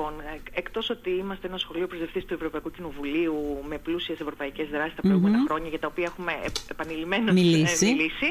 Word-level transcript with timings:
λοιπόν, 0.00 0.14
εκτός 0.52 0.90
ότι 0.90 1.10
είμαστε 1.10 1.46
ένα 1.46 1.58
σχολείο 1.58 1.86
προσδευτής 1.86 2.24
του 2.24 2.34
Ευρωπαϊκού 2.34 2.70
Κοινοβουλίου 2.70 3.62
με 3.68 3.78
πλούσιες 3.78 4.20
ευρωπαϊκές 4.20 4.68
δράσεις 4.68 4.94
τα 4.94 5.02
προηγούμενα 5.02 5.38
χρόνια 5.46 5.68
για 5.68 5.78
τα 5.78 5.86
οποία 5.86 6.04
έχουμε 6.04 6.32
επανειλημμένως 6.70 7.34
Μιλήσει. 7.34 7.86
ε, 7.86 7.90
μιλήσει 7.90 8.28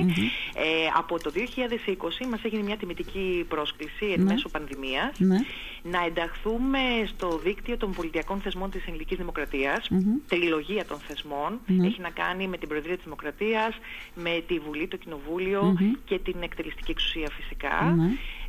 ε, 0.55 0.63
από 0.97 1.20
το 1.20 1.32
2020 1.36 2.26
μας 2.29 2.44
έγινε 2.44 2.63
μια 2.63 2.78
τιμητική 2.78 3.46
πρόσκληση 3.50 4.05
εν 4.05 4.24
Ναι. 4.24 4.32
μέσω 4.34 4.50
πανδημίας 4.50 5.20
Ναι. 5.20 5.38
να 5.84 6.05
ενταχθούμε 6.05 6.79
στο 7.05 7.40
δίκτυο 7.44 7.78
των 7.78 7.94
πολιτιακών 7.94 8.40
θεσμών 8.40 8.70
της 8.72 8.88
ελληνικής 8.88 9.18
Δημοκρατίας, 9.18 9.88
τριλογία 10.28 10.86
των 10.86 10.98
θεσμών, 11.08 11.60
Ναι. 11.66 11.86
έχει 11.88 12.02
να 12.02 12.10
κάνει 12.10 12.48
με 12.48 12.58
την 12.58 12.68
Προεδρία 12.68 12.96
της 12.96 13.04
Δημοκρατίας, 13.04 13.78
με 14.16 14.44
τη 14.48 14.60
Βουλή, 14.60 14.88
το 14.88 14.98
κοινοβουλιο 14.98 15.78
και 16.06 16.20
την 16.20 16.36
εκτελεστική 16.42 16.92
εξουσία 16.92 17.30
φυσικά. 17.38 17.96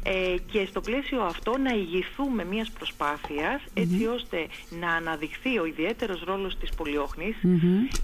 Ναι. 0.04 0.10
Ε, 0.10 0.36
και 0.52 0.66
στο 0.66 0.80
πλαίσιο 0.80 1.22
αυτό 1.22 1.58
να 1.58 1.70
ηγηθούμε 1.74 2.44
μιας 2.44 2.70
προσπάθειας 2.70 3.62
έτσι 3.74 4.06
ώστε 4.06 4.46
να 4.80 4.92
αναδειχθεί 4.92 5.58
ο 5.58 5.64
ιδιαίτερος 5.64 6.22
ρόλος 6.24 6.58
της 6.58 6.70
πολιόχνης 6.70 7.36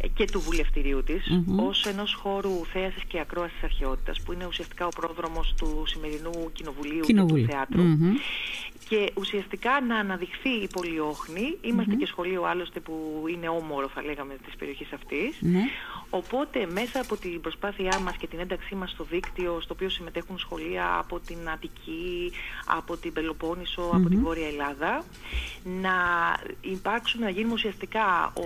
ε, 0.00 0.08
και 0.08 0.24
του 0.24 0.40
βουλευτηρίου 0.40 1.02
της 1.02 1.24
ως 1.56 1.86
ενός 1.86 2.14
χώρου 2.14 2.64
θέασης 2.72 3.04
και 3.04 3.20
ακρόασης 3.20 3.62
αρχαιότητας 3.62 4.20
που 4.22 4.32
είναι 4.32 4.46
ουσιαστικά 4.46 4.86
ο 4.86 4.88
πρόδρομος 4.88 5.54
του 5.56 5.82
σημερινού 5.86 6.52
κοινοβουλίου, 6.52 7.00
Κοινοβουλίου. 7.00 7.46
και 7.46 7.50
του 7.50 7.56
θεάτρου. 7.56 7.82
Μμμ. 7.82 8.14
Και 8.88 9.12
ουσιαστικά 9.14 9.80
να 9.80 9.96
αναδειχθεί 9.98 10.48
η 10.48 10.68
πολιόχνη. 10.72 11.56
Είμαστε 11.60 11.94
και 11.94 12.06
σχολείο 12.06 12.42
άλλωστε 12.44 12.80
που 12.80 13.24
είναι 13.32 13.48
όμορο 13.48 13.88
θα 13.88 14.02
λέγαμε 14.02 14.36
της 14.44 14.56
περιοχής 14.56 14.92
αυτής. 14.92 15.36
Ναι. 15.40 15.62
Οπότε 16.10 16.66
μέσα 16.72 17.00
από 17.00 17.16
την 17.16 17.40
προσπάθειά 17.40 17.98
μας 18.00 18.16
και 18.16 18.26
την 18.26 18.38
ένταξή 18.38 18.74
μας 18.74 18.90
στο 18.90 19.04
δίκτυο 19.04 19.60
στο 19.60 19.74
οποίο 19.74 19.88
συμμετέχουν 19.88 20.38
σχολεία 20.38 20.98
από 20.98 21.20
την 21.20 21.38
Αττική, 21.52 21.85
από 22.66 22.96
την 22.96 23.12
Πελοπόννησο, 23.12 23.90
από 23.92 24.08
την 24.08 24.20
Βόρεια 24.20 24.46
Ελλάδα 24.46 25.04
να 25.64 25.94
υπάρξουν, 26.60 27.20
να 27.20 27.30
γίνουμε 27.30 27.52
ουσιαστικά 27.52 28.32
ο, 28.34 28.42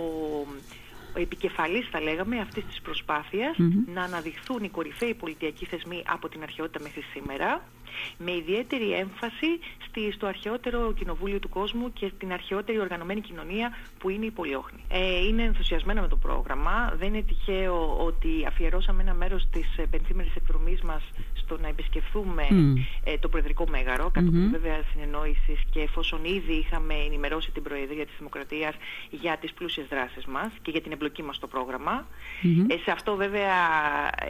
ο 1.15 1.19
επικεφαλής 1.19 1.87
θα 1.91 2.01
λέγαμε 2.01 2.39
αυτής 2.39 2.65
της 2.65 2.81
προσπαθειας 2.81 3.55
να 3.93 4.03
αναδειχθούν 4.03 4.63
οι 4.63 4.69
κορυφαίοι 4.69 5.13
πολιτιακοί 5.13 5.65
θεσμοί 5.65 6.03
από 6.07 6.29
την 6.29 6.41
αρχαιότητα 6.43 6.79
μέχρι 6.83 7.01
σήμερα 7.13 7.61
με 8.17 8.31
ιδιαίτερη 8.35 8.93
έμφαση 8.93 9.59
στη, 9.87 10.11
στο 10.11 10.25
αρχαιότερο 10.27 10.93
κοινοβούλιο 10.93 11.39
του 11.39 11.49
κόσμου 11.49 11.93
και 11.93 12.11
στην 12.15 12.31
αρχαιότερη 12.31 12.79
οργανωμένη 12.79 13.21
κοινωνία 13.21 13.77
που 14.01 14.09
είναι 14.09 14.25
η 14.25 14.31
Πολιόχνη. 14.31 14.79
Ε, 14.87 15.27
είναι 15.27 15.43
ενθουσιασμένα 15.43 16.01
με 16.01 16.07
το 16.07 16.15
πρόγραμμα. 16.15 16.93
Δεν 16.97 17.07
είναι 17.13 17.21
τυχαίο 17.23 17.97
ότι 18.05 18.29
αφιερώσαμε 18.47 19.01
ένα 19.01 19.13
μέρος 19.13 19.47
της 19.51 19.77
ε, 19.77 19.85
πενθήμερης 19.85 20.35
εκδρομής 20.35 20.81
μας 20.81 21.03
στο 21.33 21.57
να 21.61 21.67
επισκεφθούμε 21.67 22.43
ε, 23.03 23.17
το 23.17 23.27
Προεδρικό 23.29 23.65
Μέγαρο, 23.69 24.09
κατ' 24.13 24.23
mm 24.23 24.49
βέβαια 24.51 24.79
συνεννόησης 24.91 25.59
και 25.69 25.79
εφόσον 25.79 26.19
ήδη 26.23 26.53
είχαμε 26.53 26.93
ενημερώσει 26.93 27.51
την 27.51 27.63
Προεδρία 27.63 28.05
της 28.05 28.15
Δημοκρατίας 28.17 28.75
για 29.09 29.37
τις 29.41 29.53
πλούσιες 29.53 29.85
δράσεις 29.89 30.25
μας 30.25 30.49
και 30.61 30.71
για 30.71 30.81
την 30.81 30.91
εμπλοκή 30.91 31.23
μας 31.23 31.35
στο 31.35 31.47
πρόγραμμα. 31.47 32.07
Ε, 32.67 32.77
σε 32.83 32.91
αυτό 32.91 33.15
βέβαια 33.15 33.53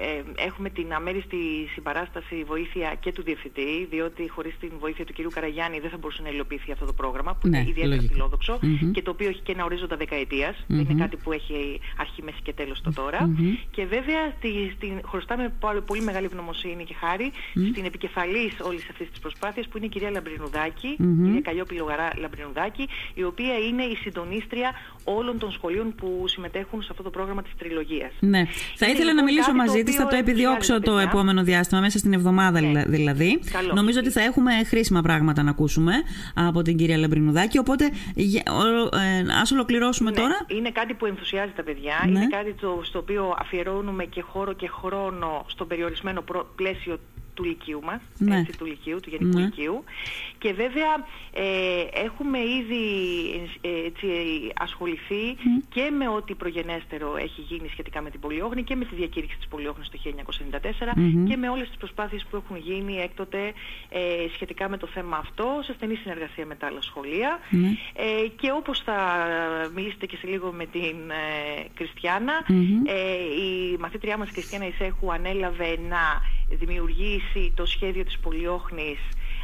ε, 0.01 0.23
έχουμε 0.47 0.69
την 0.69 0.93
αμέριστη 0.93 1.37
συμπαράσταση 1.73 2.43
βοήθεια 2.43 2.95
και 2.99 3.11
του 3.11 3.23
Διευθυντή, 3.23 3.87
διότι 3.89 4.29
χωρίς 4.29 4.57
την 4.59 4.71
βοήθεια 4.79 5.05
του 5.05 5.13
κ. 5.13 5.33
Καραγιάννη 5.33 5.79
δεν 5.79 5.89
θα 5.89 5.97
μπορούσε 5.97 6.21
να 6.21 6.29
υλοποιηθεί 6.29 6.71
αυτό 6.71 6.85
το 6.85 6.93
πρόγραμμα, 6.93 7.35
που 7.35 7.47
Ναι, 7.47 7.57
είναι 7.57 7.69
ιδιαίτερα 7.69 7.95
λογικό. 7.95 8.13
φιλόδοξο 8.13 8.59
και 8.91 9.01
το 9.01 9.11
οποίο 9.11 9.29
έχει 9.29 9.41
και 9.41 9.51
ένα 9.61 9.69
ορίζοντα 9.69 9.95
δεκαετίας. 9.95 10.55
Δεν 10.67 10.79
είναι 10.89 11.01
κάτι 11.03 11.15
που 11.23 11.31
έχει 11.31 11.79
αρχή, 11.97 12.21
μέση 12.23 12.37
και 12.43 12.53
τέλος 12.53 12.81
το 12.81 12.91
τώρα. 12.93 13.29
Και 13.75 13.85
βέβαια 13.85 14.21
στη, 14.37 14.51
στην, 14.75 14.93
χρωστάμε 15.11 15.53
πολύ, 15.59 15.81
πολύ 15.81 16.01
μεγάλη 16.01 16.25
ευγνωμοσύνη 16.25 16.83
και 16.83 16.95
χάρη 17.03 17.31
στην 17.71 17.85
επικεφαλής 17.85 18.53
όλης 18.61 18.83
αυτής 18.91 19.09
της 19.09 19.19
προσπάθειας 19.19 19.67
που 19.67 19.77
είναι 19.77 19.85
η 19.85 19.89
κυρία 19.89 20.09
Λαμπρινουδάκη, 20.09 20.87
η 20.87 21.23
κυρία 21.23 21.41
Καλλιόπη 21.41 21.75
Λογαρά 21.75 22.09
Λαμπρινουδάκη, 22.17 22.87
η 23.13 23.23
οποία 23.23 23.55
είναι 23.67 23.83
η 23.83 23.95
συντονίστρια 23.95 24.69
όλων 25.03 25.37
των 25.39 25.51
σχολείων 25.51 25.95
που 25.95 26.23
συμμετέχουν 26.27 26.81
σε 26.81 26.87
αυτό 26.91 27.03
το 27.03 27.09
πρόγραμμα 27.09 27.41
της 27.41 27.51
τριλογίας. 27.57 28.11
Ναι. 28.19 28.41
Θα 28.75 28.85
Είναι 28.85 28.95
ήθελα 28.95 29.13
να 29.13 29.21
λοιπόν 29.21 29.23
μιλήσω 29.25 29.51
κάτι 29.51 29.57
το 29.57 29.63
μαζί 29.65 29.83
της, 29.83 29.95
θα 29.95 30.03
οποίο 30.03 30.17
το 30.17 30.23
επιδιώξω 30.23 30.55
ενθουσιάζει 30.55 30.83
το 30.83 30.91
παιδιά. 30.91 31.09
επόμενο 31.09 31.43
διάστημα, 31.43 31.79
μέσα 31.81 31.97
στην 31.97 32.13
εβδομάδα 32.13 32.61
Ναι. 32.61 32.67
δηλα- 32.67 32.85
δηλαδή. 32.87 33.39
Καλό. 33.51 33.73
Νομίζω 33.73 33.99
ότι 33.99 34.09
θα 34.09 34.21
έχουμε 34.21 34.51
χρήσιμα 34.65 35.01
πράγματα 35.01 35.43
να 35.43 35.49
ακούσουμε 35.49 35.93
από 36.33 36.61
την 36.61 36.77
κυρία 36.77 36.97
Λαμπρινουδάκη. 36.97 37.57
Οπότε 37.57 37.91
για- 38.15 38.43
ο- 38.51 38.95
ε, 38.97 39.25
ας 39.41 39.50
ολοκληρώσουμε 39.53 40.09
Ναι, 40.09 40.15
τώρα. 40.15 40.45
Είναι 40.47 40.71
κάτι 40.71 40.93
που 40.93 41.05
ενθουσιάζει 41.05 41.51
τα 41.55 41.63
παιδιά. 41.63 42.03
Ναι. 42.05 42.09
Είναι 42.19 42.27
κάτι 42.27 42.53
το, 42.53 42.81
στο 42.83 42.99
οποίο 42.99 43.35
αφιερώνουμε 43.39 44.03
και 44.05 44.21
χώρο 44.21 44.53
και 44.53 44.67
χρόνο 44.67 45.45
στο 45.47 45.65
περιορισμένο 45.65 46.21
προ- 46.21 46.47
πλαίσιο 46.55 46.99
του 47.41 47.47
λυκείου 47.47 47.81
μας, 47.83 48.01
Ναι. 48.17 48.39
έτσι, 48.39 48.57
του 48.57 48.65
λυκείου, 48.65 48.99
του 48.99 49.09
γενικού 49.09 49.37
Ναι. 49.37 49.43
λυκείου. 49.43 49.83
Και 50.37 50.53
βέβαια 50.53 50.93
ε, 51.33 52.03
έχουμε 52.05 52.37
ήδη 52.39 52.83
ε, 53.61 53.85
έτσι, 53.85 54.07
ασχοληθεί 54.57 55.23
και 55.69 55.89
με 55.97 56.07
ό,τι 56.07 56.33
προγενέστερο 56.35 57.15
έχει 57.17 57.41
γίνει 57.41 57.67
σχετικά 57.67 58.01
με 58.01 58.09
την 58.09 58.19
Πολιόχνη 58.19 58.63
και 58.63 58.75
με 58.75 58.85
τη 58.85 58.95
διακήρυξη 58.95 59.37
της 59.37 59.47
Πολιόχνης 59.47 59.89
το 59.89 59.97
1994 60.03 61.27
και 61.27 61.35
με 61.37 61.49
όλες 61.49 61.67
τις 61.67 61.77
προσπάθειες 61.77 62.25
που 62.29 62.35
έχουν 62.35 62.57
γίνει 62.57 62.97
έκτοτε 62.97 63.53
ε, 63.89 63.99
σχετικά 64.33 64.69
με 64.69 64.77
το 64.77 64.87
θέμα 64.87 65.17
αυτό 65.17 65.59
σε 65.63 65.73
στενή 65.73 65.95
συνεργασία 65.95 66.45
με 66.45 66.55
τα 66.55 66.67
άλλα 66.67 66.81
σχολεία. 66.81 67.39
Ε, 67.93 68.27
και 68.27 68.51
όπως 68.51 68.79
θα 68.79 68.97
μιλήσετε 69.75 70.05
και 70.05 70.17
σε 70.17 70.27
λίγο 70.27 70.51
με 70.51 70.65
την 70.65 70.95
ε, 71.09 71.65
κριστιανα 71.73 72.33
ε, 72.85 73.41
η 73.45 73.77
μαθήτριά 73.79 74.17
μας 74.17 74.31
Κριστιάνα 74.31 74.67
Ισέχου 74.67 75.13
ανέλαβε 75.13 75.77
να 75.89 76.21
δημιουργήσει 76.59 77.51
το 77.55 77.65
σχέδιο 77.65 78.03
της 78.03 78.19
Πολιόχνης 78.19 78.99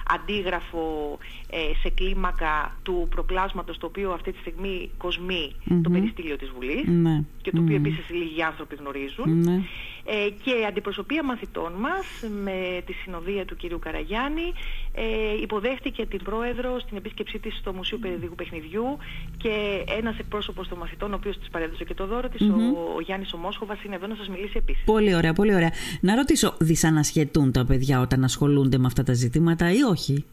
αντίγραφο 0.07 1.18
ε, 1.50 1.57
σε 1.81 1.90
κλίμακα 1.90 2.78
του 2.84 3.07
προπλάσματος 3.09 3.78
το 3.78 3.85
οποίο 3.85 4.12
αυτή 4.12 4.31
τη 4.31 4.40
στιγμή 4.40 4.90
κοσμεί 4.97 5.56
το 5.84 5.90
περιστήλιο 5.90 6.35
της 6.38 6.50
Βουλής 6.50 6.88
Ναι. 6.88 7.23
και 7.41 7.51
το 7.51 7.62
οποίο 7.62 7.75
επίσης 7.75 8.09
λίγοι 8.09 8.44
άνθρωποι 8.44 8.75
γνωρίζουν 8.75 9.40
Ναι. 9.41 9.62
Ε, 10.09 10.29
και 10.44 10.66
αντιπροσωπεία 10.68 11.23
μαθητών 11.23 11.73
μας 11.73 12.06
με 12.44 12.81
τη 12.85 12.94
συνοδεία 12.94 13.45
του 13.45 13.56
κυρίου 13.56 13.79
Καραγιάννη 13.79 14.53
ε, 14.94 15.41
υποδέχτηκε 15.41 16.06
την 16.06 16.23
πρόεδρο 16.23 16.79
στην 16.79 16.97
επίσκεψή 16.97 17.40
της 17.40 17.57
στο 17.57 17.73
Μουσείο 17.73 17.97
Περιοδικού 17.97 18.35
Παιχνιδιού 18.35 18.97
και 19.38 19.84
ένας 19.97 20.18
εκπρόσωπος 20.19 20.68
των 20.68 20.78
μαθητών 20.78 21.12
ο 21.12 21.16
οποίος 21.16 21.38
της 21.38 21.50
παρέδωσε 21.50 21.84
και 21.84 21.94
το 21.94 22.06
δώρο 22.06 22.29
της, 22.29 22.41
ο, 22.41 22.53
ο 22.95 23.01
Γιάννης 23.01 23.34
Ομόσχοβας 23.34 23.84
είναι 23.84 23.95
εδώ 23.95 24.07
να 24.07 24.16
σας 24.16 24.28
μιλήσει 24.29 24.53
επίσης. 24.57 24.84
Πολύ 24.85 25.16
ωραία, 25.16 25.34
πολύ 25.34 25.53
ωραία. 25.56 25.72
Να 26.01 26.16
ρωτήσω, 26.16 26.53
δυσανασχετούν 26.59 27.51
τα 27.51 27.66
παιδιά 27.66 28.00
όταν 28.01 28.24
ασχολούνται 28.24 28.78
με 28.78 28.85
αυτά 28.85 29.03
τα 29.03 29.13
ζητήματα 29.13 29.72
ή 29.72 29.81
όχι; 29.81 30.25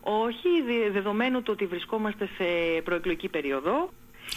Όχι, 0.00 0.48
δε- 0.66 0.90
δεδομένου 0.92 1.42
το 1.42 1.52
ότι 1.52 1.66
βρισκόμαστε 1.66 2.26
σε 2.36 2.44
προεκλογική 2.84 3.28
περίοδο. 3.28 3.90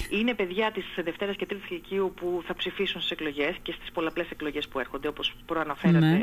Είναι 0.09 0.33
παιδιά 0.33 0.71
της 0.71 0.85
Δευτέρας 1.03 1.35
και 1.35 1.45
Τρίτης 1.45 1.69
Λυκείου 1.69 2.13
που 2.15 2.43
θα 2.47 2.53
ψηφίσουν 2.55 3.01
στις 3.01 3.11
εκλογές 3.11 3.55
και 3.61 3.71
στις 3.71 3.91
πολλαπλές 3.91 4.29
εκλογές 4.29 4.67
που 4.67 4.79
έρχονται, 4.79 5.07
όπως 5.07 5.33
προαναφέρατε 5.45 6.05
Ναι. 6.05 6.19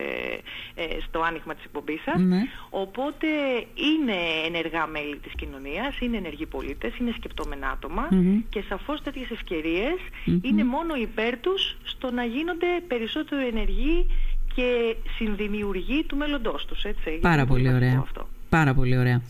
ε, 0.75 0.85
στο 1.09 1.21
άνοιγμα 1.21 1.55
της 1.55 1.65
εκπομπής 1.65 2.03
σας. 2.03 2.21
Ναι. 2.21 2.41
Οπότε 2.71 3.27
είναι 3.75 4.17
ενεργά 4.47 4.87
μέλη 4.87 5.17
της 5.17 5.33
κοινωνίας, 5.37 5.99
είναι 6.01 6.17
ενεργοί 6.17 6.47
πολίτες, 6.47 6.97
είναι 6.99 7.13
σκεπτόμενα 7.17 7.69
άτομα 7.69 8.09
και 8.49 8.63
σαφώς 8.69 9.03
τέτοιες 9.03 9.31
ευκαιρίες 9.31 9.97
είναι 10.43 10.65
μόνο 10.65 10.95
υπέρ 10.95 11.39
τους 11.41 11.77
στο 11.85 12.11
να 12.11 12.25
γίνονται 12.25 12.67
περισσότερο 12.89 13.41
ενεργοί 13.41 14.07
και 14.55 14.97
συνδημιουργοί 15.17 16.05
του 16.05 16.17
μέλλοντός 16.17 16.65
τους. 16.65 16.83
Έτσι. 16.85 17.11
Είναι 17.11 17.19
Πάρα 17.19 17.47
πολύ 17.47 17.65
σημαντικό 17.65 17.87
ωραία. 17.87 18.01
Αυτό. 18.01 18.29
Πάρα 18.49 18.75
πολύ 18.75 18.99
ωραία. 18.99 19.23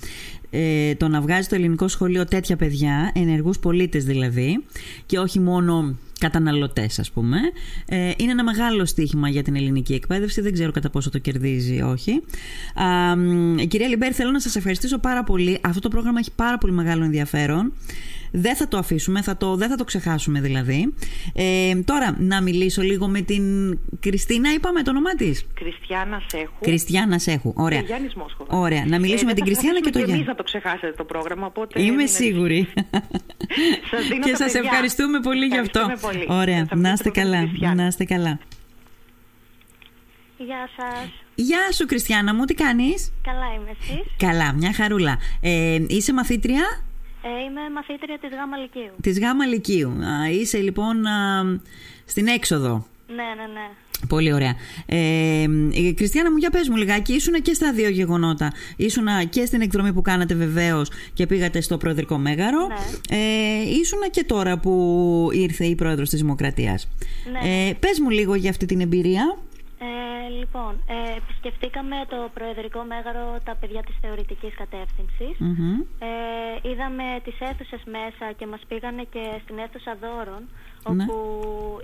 Ε, 0.56 0.94
το 0.94 1.08
να 1.08 1.20
βγάζει 1.20 1.48
το 1.48 1.54
ελληνικό 1.54 1.88
σχολείο 1.88 2.24
τέτοια 2.24 2.56
παιδιά, 2.56 3.12
ενεργούς 3.14 3.58
πολίτες 3.58 4.04
δηλαδή, 4.04 4.64
και 5.06 5.18
όχι 5.18 5.40
μόνο 5.40 5.96
καταναλωτές 6.28 6.98
ας 6.98 7.10
πούμε, 7.10 7.38
ε, 7.88 8.10
είναι 8.16 8.30
ένα 8.30 8.44
μεγάλο 8.44 8.84
στίχημα 8.84 9.28
για 9.28 9.42
την 9.42 9.56
ελληνική 9.56 9.94
εκπαίδευση. 9.94 10.40
Δεν 10.40 10.52
ξέρω 10.52 10.70
κατά 10.72 10.90
πόσο 10.90 11.10
το 11.10 11.18
κερδίζει 11.18 11.74
ή 11.76 11.80
όχι. 11.82 12.22
Α, 12.82 13.16
μ, 13.16 13.56
κυρία 13.56 13.88
Λιμπέρ, 13.88 14.14
θέλω 14.14 14.30
να 14.30 14.40
σας 14.40 14.56
ευχαριστήσω 14.56 14.98
πάρα 14.98 15.24
πολύ. 15.24 15.58
Αυτό 15.62 15.80
το 15.80 15.88
πρόγραμμα 15.88 16.18
έχει 16.18 16.30
πάρα 16.36 16.58
πολύ 16.58 16.72
μεγάλο 16.72 17.04
ενδιαφέρον. 17.04 17.72
Δεν 18.36 18.56
θα 18.56 18.68
το 18.68 18.76
αφήσουμε, 18.78 19.22
θα 19.22 19.36
το, 19.36 19.56
δεν 19.56 19.68
θα 19.68 19.76
το 19.76 19.84
ξεχάσουμε 19.84 20.40
δηλαδή. 20.40 20.94
Ε, 21.34 21.74
τώρα, 21.84 22.16
να 22.18 22.42
μιλήσω 22.42 22.82
λίγο 22.82 23.08
με 23.08 23.20
την 23.20 23.44
Κριστίνα, 24.00 24.52
είπαμε 24.52 24.82
το 24.82 24.90
όνομά 24.90 25.14
της. 25.14 25.44
Κριστιάνα 25.54 26.22
Σέχου. 26.26 26.52
Κριστιάνα 26.60 27.18
Σέχου. 27.18 27.52
Ωραία. 27.56 27.78
Και 27.78 27.84
Γιάννης 27.86 28.14
Μόσχοβα. 28.14 28.56
Ωραία. 28.58 28.84
Να 28.86 28.98
μιλήσουμε 28.98 29.32
με 29.32 29.34
δεν 29.34 29.44
την 29.44 29.44
θα 29.44 29.50
Κριστιάνα 29.50 29.78
και 29.80 29.88
αφήσουμε 29.88 29.90
τον 29.90 30.00
Γιάννη. 30.04 30.14
εμείς 30.14 30.26
να 30.26 30.34
το 30.34 30.42
ξεχάσετε 30.42 30.92
το 30.96 31.04
πρόγραμμα, 31.04 31.46
οπότε... 31.46 31.82
Είμαι 31.82 31.92
είναι- 31.92 32.06
σίγουρη. 32.06 32.68
Σας 33.90 34.02
δίνω 34.08 34.24
και 34.24 34.30
τα 34.30 34.36
σας 34.36 34.52
παιδιά. 34.52 34.68
ευχαριστούμε 34.70 35.20
πολύ 35.20 35.46
γι' 35.46 35.58
αυτό. 35.58 35.78
Ευχαριστούμε 35.80 36.13
πολύ. 36.18 36.26
Ωραία. 36.40 36.64
Θα 36.66 36.76
Να 36.76 36.76
μιλήσω 36.76 36.92
είστε 36.92 37.08
με 37.08 37.10
την 37.14 37.22
καλά. 37.22 37.38
Κριστιάνα. 37.38 37.74
Να 37.74 37.86
είστε 37.86 38.04
καλά. 38.04 38.38
Γεια 40.38 40.68
σας. 40.76 41.08
Γεια 41.34 41.72
σου, 41.72 41.86
Κριστιάνα 41.86 42.34
μου, 42.34 42.44
τι 42.44 42.54
κάνεις; 42.54 43.12
Καλά 43.22 43.54
είμαι 43.56 43.70
εσείς. 43.80 44.04
Καλά, 44.16 44.52
μια 44.52 44.72
χαρούλα. 44.72 45.18
Ε, 45.40 45.78
είσαι 45.88 46.12
μαθήτρια; 46.12 46.64
Ε, 47.22 47.44
είμαι 47.44 47.60
μαθήτρια 47.74 48.18
της 48.18 48.30
ΓΑΜΑ 48.30 48.56
Λυκείου. 48.56 48.92
της 49.02 49.18
ΓΑΜΑ 49.18 49.46
Λυκείου. 49.46 49.88
Α, 49.90 50.30
είσαι 50.30 50.58
λοιπόν 50.58 51.06
α, 51.06 51.44
στην 52.04 52.26
έξοδο. 52.26 52.86
Ναι, 53.06 53.14
ναι, 53.14 53.46
ναι. 53.52 53.68
Πολύ 54.08 54.32
ωραία. 54.32 54.54
Ε, 54.86 55.46
η 55.70 55.94
Κριστιανά 55.94 56.30
μου, 56.30 56.36
για 56.36 56.50
πες 56.50 56.68
μου 56.68 56.76
λιγάκι, 56.76 57.12
ήσουν 57.12 57.42
και 57.42 57.52
στα 57.54 57.72
δύο 57.72 57.88
γεγονότα. 57.88 58.52
Ήσουν 58.76 59.06
και 59.28 59.46
στην 59.46 59.60
εκδρομή 59.60 59.92
που 59.92 60.02
κάνατε 60.02 60.34
βεβαίως 60.34 60.90
και 61.12 61.26
πήγατε 61.26 61.60
στο 61.60 61.76
Προεδρικό 61.76 62.18
Μέγαρο. 62.18 62.66
Ναι. 62.66 63.16
Ε, 63.16 63.70
ήσουν 63.80 63.98
και 64.10 64.24
τώρα 64.24 64.58
που 64.58 65.28
ήρθε 65.32 65.64
η 65.64 65.74
Πρόεδρος 65.74 66.08
της 66.08 66.20
Δημοκρατίας. 66.20 66.88
Ναι. 67.32 67.68
Ε, 67.68 67.72
πες 67.80 67.98
μου 68.00 68.10
λίγο 68.10 68.34
για 68.34 68.50
αυτή 68.50 68.66
την 68.66 68.80
εμπειρία. 68.80 69.38
Ε, 69.78 70.28
λοιπόν, 70.40 70.72
ε, 70.86 71.16
επισκεφτήκαμε 71.20 71.96
το 72.08 72.18
Προεδρικό 72.36 72.80
Μέγαρο 72.92 73.26
τα 73.44 73.54
παιδιά 73.60 73.82
της 73.88 73.96
θεωρητικής 74.02 74.54
κατεύθυνσης. 74.62 75.34
Μμμ. 75.38 75.80
Ε, 76.08 76.68
είδαμε 76.70 77.06
τις 77.24 77.36
αίθουσες 77.46 77.82
μέσα 77.96 78.26
και 78.38 78.46
μας 78.46 78.62
πήγανε 78.68 79.02
και 79.14 79.24
στην 79.42 79.56
αίθουσα 79.62 79.92
δώρων 80.04 80.42
Ναι. 80.48 81.04
όπου 81.04 81.16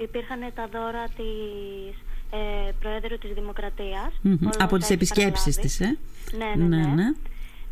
υπήρχαν 0.06 0.40
τα 0.58 0.67
δώρα 0.75 1.05
της 1.19 1.94
ε, 2.31 2.71
Προέδρου 2.81 3.19
της 3.19 3.32
Δημοκρατίας. 3.32 4.11
Μμμ. 4.23 4.38
όλα 4.41 4.50
Από 4.59 4.77
όσα 4.77 4.77
τις 4.77 4.85
έχει 4.85 4.93
επισκέψεις 4.93 5.55
παραλάβει. 5.56 5.61
της, 5.61 5.81
ε; 5.81 5.99
Ναι, 6.41 6.65
ναι, 6.67 6.77
ναι. 6.77 6.94
ναι. 6.94 7.09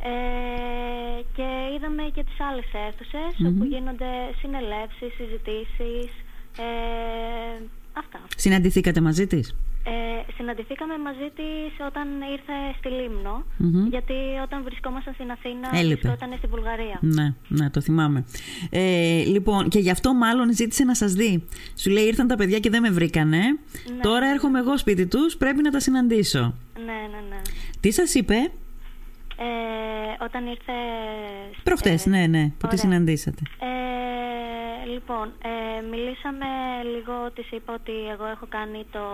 Ε, 0.03 1.23
και 1.37 1.47
είδαμε 1.77 2.03
και 2.15 2.25
τις 2.25 2.41
άλλες 2.51 2.69
αίθουσες 2.73 3.33
όπου 3.49 3.65
γίνονται 3.65 4.11
συνελεύσεις, 4.41 5.11
συζητήσεις, 5.19 6.11
ε, 6.67 7.63
αυτά. 7.99 8.21
Συναντηθήκατε 8.37 9.01
μαζί 9.01 9.27
της; 9.27 9.55
Ε, 9.85 10.33
συναντηθήκαμε 10.37 10.99
μαζί 10.99 11.29
της 11.39 11.87
όταν 11.87 12.09
ήρθε 12.33 12.53
στη 12.79 12.89
Λίμνο, 12.89 13.45
Μμμ. 13.57 13.87
γιατί 13.89 14.13
όταν 14.45 14.63
βρισκόμασταν 14.63 15.15
στην 15.15 15.31
Αθήνα 15.31 15.69
Έλειπε. 15.73 16.09
βρισκόταν 16.09 16.35
στη 16.39 16.47
Βουλγαρία. 16.47 16.99
Ναι, 17.01 17.35
ναι, 17.49 17.71
το 17.71 17.81
θυμάμαι. 17.81 18.25
Ε, 18.71 19.23
λοιπόν, 19.25 19.69
και 19.69 19.79
γι' 19.79 19.91
αυτό 19.91 20.15
μάλλον 20.15 20.53
ζήτησε 20.55 20.85
να 20.85 20.95
σας 20.95 21.13
δει. 21.13 21.45
Σου 21.77 21.91
λέει 21.91 22.05
ήρθαν 22.05 22.27
τα 22.27 22.37
παιδιά 22.37 22.59
και 22.59 22.71
δεν 22.71 22.83
με 22.83 22.91
βρήκανε. 22.91 23.39
Ναι. 23.39 24.01
Τώρα 24.03 24.27
έρχομαι 24.27 24.59
εγώ 24.59 24.79
σπίτι 24.79 25.07
τους, 25.07 25.37
πρέπει 25.37 25.63
να 25.63 25.71
τα 25.71 25.81
συναντήσω. 25.81 26.55
Ναι, 26.77 26.83
ναι, 27.13 27.21
ναι. 27.29 27.41
Τι 27.81 27.91
σας 27.91 28.15
είπε; 28.15 28.35
Ε, 29.41 30.25
όταν 30.25 30.47
ήρθε... 30.47 30.73
προχτές, 31.63 32.07
ε, 32.07 32.11
ναι, 32.11 32.27
ναι, 32.27 32.43
που 32.43 32.53
τη 32.59 32.67
ωραία. 32.67 32.79
συναντήσατε. 32.79 33.43
Ε, 33.61 33.67
λοιπόν, 34.95 35.27
ε, 35.43 35.81
μιλήσαμε 35.93 36.47
λίγο, 36.95 37.31
της 37.35 37.51
είπα 37.51 37.75
ότι 37.75 37.93
εγώ 38.13 38.27
έχω 38.27 38.47
κάνει 38.49 38.85
το 38.91 39.05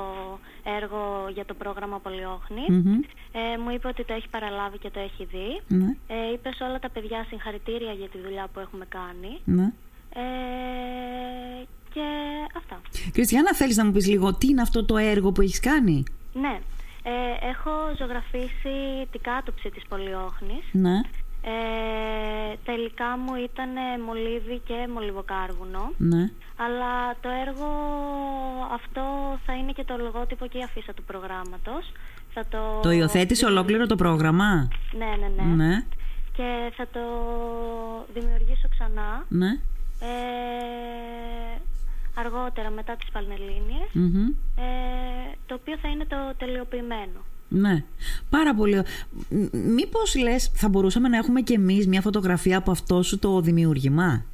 έργο 0.79 1.29
για 1.35 1.45
το 1.45 1.55
πρόγραμμα 1.55 1.99
Πολιόχνη. 1.99 2.65
Μμμ. 2.69 3.01
Ε, 3.33 3.59
μου 3.63 3.71
είπε 3.75 3.89
ότι 3.89 4.05
το 4.05 4.13
έχει 4.13 4.29
παραλάβει 4.29 4.79
και 4.79 4.91
το 4.91 5.01
έχει 5.01 5.25
δει. 5.25 5.61
Ναι, 5.69 5.97
Ε, 6.07 6.33
είπες 6.33 6.55
σε 6.57 6.65
όλα 6.65 6.79
τα 6.79 6.91
παιδιά 6.91 7.25
συγχαρητήρια 7.29 7.93
για 7.93 8.09
τη 8.09 8.19
δουλειά 8.19 8.47
που 8.53 8.61
έχουμε 8.61 8.85
κάνει. 8.89 9.41
ναι. 9.45 9.73
Ε, 10.17 11.65
και 11.93 12.01
αυτά. 12.57 12.81
Κριστιανά, 13.13 13.55
θέλεις 13.55 13.77
να 13.77 13.85
μου 13.85 13.93
πεις 13.93 14.07
λίγο 14.09 14.35
τι 14.35 14.47
είναι 14.47 14.63
αυτό 14.63 14.85
το 14.85 14.97
έργο 14.97 15.33
που 15.33 15.41
έχεις 15.41 15.61
κάνει; 15.61 16.03
Ναι. 16.33 16.59
Ε, 17.07 17.49
έχω 17.49 17.71
ζωγραφίσει 17.99 19.07
την 19.11 19.21
κάτωψη 19.21 19.71
της 19.71 19.83
Πολιόχνης. 19.89 20.65
Ναι, 20.73 21.01
Ε, 21.47 22.57
τα 22.65 22.73
υλικά 22.73 23.19
μου 23.19 23.35
ήταν 23.35 23.71
μολύβι 24.07 24.59
και 24.65 24.89
μολυβοκάρβουνο. 24.95 25.93
ναι. 25.97 26.31
Αλλά 26.57 27.17
το 27.21 27.29
έργο 27.47 27.69
αυτό 28.73 29.03
θα 29.47 29.53
είναι 29.55 29.73
και 29.73 29.85
το 29.85 29.97
λογότυπο 29.97 30.47
και 30.47 30.59
η 30.59 30.63
αφίσα 30.63 30.93
του 30.95 31.03
προγράμματος. 31.03 31.93
Θα 32.35 32.45
το... 32.49 32.81
Το 32.83 32.91
υιοθέτησε 32.91 33.47
ολόκληρο 33.47 33.87
το 33.87 33.95
πρόγραμμα; 33.97 34.69
Ναι, 34.99 35.07
ναι, 35.21 35.43
ναι. 35.43 35.55
Ναι, 35.65 35.85
Και 36.37 36.73
θα 36.77 36.87
το 36.93 37.01
δημιουργήσω 38.15 38.69
ξανά. 38.71 39.25
ναι. 39.29 39.49
Ε, 40.01 41.61
αργότερα 42.15 42.71
μετά 42.71 42.97
τις 42.97 43.09
Πανελλήνιες. 43.13 43.89
Μμμ. 43.93 44.27
Ε, 44.57 44.65
το 45.47 45.55
οποίο 45.55 45.77
θα 45.83 45.89
είναι 45.89 46.05
το 46.05 46.17
τελειοποιημένο. 46.39 47.21
Ναι, 47.55 47.85
πάρα 48.31 48.55
πολύ. 48.55 48.79
ω- 48.79 48.85
Μ- 49.29 49.55
Μήπως 49.55 50.15
λες 50.17 50.51
θα 50.55 50.69
μπορούσαμε 50.69 51.09
να 51.09 51.17
έχουμε 51.17 51.41
και 51.41 51.55
εμείς 51.55 51.87
μια 51.87 52.01
φωτογραφία 52.01 52.59
από 52.59 52.71
αυτό 52.71 53.03
σου 53.03 53.19
το 53.19 53.41
δημιούργημα; 53.41 54.25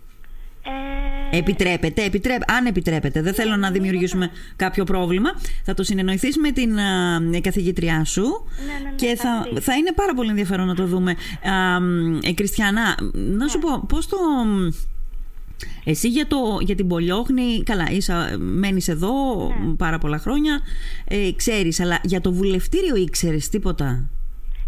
Ε, 1.33 1.39
Επιτρέπεται, 1.39 2.05
επιτρέπε, 2.05 2.45
αν 2.53 2.67
επιτρέπετε. 2.67 3.23
Δεν 3.23 3.35
θέλω 3.35 3.57
να 3.57 3.71
δημιουργήσουμε 3.71 4.31
κάποιο 4.57 4.85
πρόβλημα. 4.85 5.31
Θα 5.65 5.75
το 5.75 5.83
συνεννοηθείς 5.83 6.37
με 6.37 6.51
την 6.51 6.79
α, 6.79 7.41
καθηγήτριά 7.41 8.05
σου 8.05 8.23
Ναι, 8.23 8.73
ναι, 8.73 8.91
ναι, 8.91 8.95
και 8.97 9.07
θα 9.17 9.43
θα, 9.45 9.49
δεις. 9.55 9.65
θα 9.65 9.75
είναι 9.75 9.93
πάρα 9.93 10.15
πολύ 10.15 10.29
ενδιαφέρον 10.31 10.67
να 10.67 10.75
το 10.75 10.87
δούμε. 10.87 11.11
Α, 11.51 11.81
μ, 11.81 12.19
ε, 12.23 12.33
Κριστιανά, 12.33 12.97
να 13.13 13.49
σου 13.49 13.59
πω, 13.59 13.85
πώς 13.89 14.07
το... 14.09 14.17
Εσύ 15.85 16.09
για, 16.09 16.27
το, 16.27 16.37
για 16.61 16.75
την 16.75 16.89
Πολιόχνη, 16.89 17.63
καλά, 17.63 17.91
είσαι, 17.91 18.37
μένεις 18.39 18.89
εδώ 18.89 19.13
Ναι. 19.49 19.75
πάρα 19.75 19.99
πολλά 19.99 20.19
χρόνια, 20.19 20.61
ε, 21.05 21.33
ξέρεις, 21.37 21.81
αλλά 21.81 22.01
για 22.03 22.21
το 22.21 22.33
βουλευτήριο 22.33 22.97
ήξερες 22.97 23.49
τίποτα; 23.49 24.09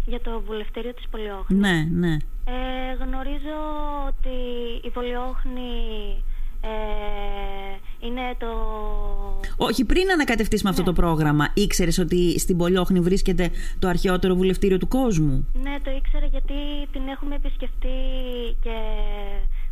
Για 0.05 0.21
το 0.21 0.41
βουλευτήριο 0.45 0.93
της 0.93 1.05
Πολιόχνης. 1.11 1.59
Ναι, 1.59 1.87
ναι. 1.91 2.17
Ε, 2.45 3.03
γνωρίζω 3.05 3.57
ότι 4.07 4.35
η 4.87 4.89
Πολιόχνη 4.89 5.71
ε, 6.61 6.67
είναι 8.07 8.21
το... 8.39 8.47
Όχι, 9.57 9.85
πριν 9.85 10.11
ανακατευτείς 10.11 10.63
με 10.63 10.69
αυτό 10.69 10.81
Ναι. 10.81 10.87
το 10.87 10.93
πρόγραμμα, 10.93 11.51
ήξερες 11.53 11.97
ότι 11.97 12.39
στην 12.39 12.57
Πολιόχνη 12.57 12.99
βρίσκεται 12.99 13.49
το 13.79 13.87
αρχαιότερο 13.87 14.35
βουλευτήριο 14.35 14.77
του 14.77 14.87
κόσμου; 14.87 15.47
Ναι, 15.53 15.75
το 15.83 15.91
ήξερα 15.97 16.25
γιατί 16.25 16.53
την 16.91 17.01
έχουμε 17.07 17.35
επισκεφτεί 17.35 17.97
και 18.63 18.75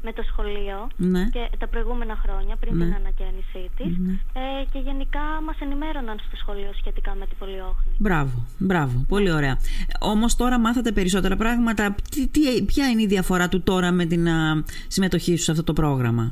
με 0.04 0.14
το 0.14 0.24
σχολείο 0.32 0.88
Ναι. 0.98 1.24
και 1.30 1.50
τα 1.58 1.68
προηγούμενα 1.68 2.16
χρόνια 2.24 2.56
πριν 2.56 2.78
Ναι. 2.78 2.86
την 2.86 2.94
ανακαίνισή 2.94 3.70
της 3.78 3.98
Ναι. 3.98 4.12
ε, 4.12 4.66
και 4.72 4.80
γενικά 4.80 5.20
μας 5.46 5.58
ενημέρωναν 5.60 6.18
στο 6.28 6.36
σχολείο 6.36 6.72
σχετικά 6.80 7.16
με 7.20 7.26
την 7.26 7.38
Πολιόχνη. 7.40 7.94
Μπράβο, 7.98 8.46
μπράβο. 8.58 9.06
Πολύ 9.08 9.32
ωραία. 9.32 9.58
Όμως 10.00 10.36
τώρα 10.36 10.60
μάθατε 10.60 10.92
περισσότερα 10.92 11.36
πράγματα. 11.36 11.96
Τι, 12.12 12.28
τι- 12.28 12.64
ποια 12.64 12.90
είναι 12.90 13.02
η 13.02 13.08
διαφορά 13.08 13.50
του 13.50 13.62
τώρα 13.62 13.92
με 13.92 14.06
την 14.06 14.28
α, 14.30 14.64
συμμετοχή 14.88 15.36
σου 15.38 15.44
σε 15.44 15.52
αυτό 15.52 15.64
το 15.64 15.74
πρόγραμμα; 15.74 16.32